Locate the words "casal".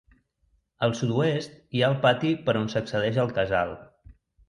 3.41-3.81